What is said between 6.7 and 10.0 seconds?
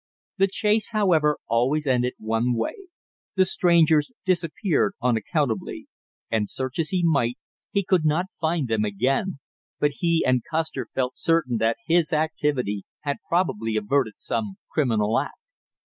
as he might, he could not find them again, but